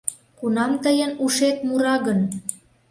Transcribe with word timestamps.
Кунам 0.39 0.71
тыйын 0.83 1.11
ушет 1.23 1.57
мура 1.67 1.95
гын?! 2.05 2.19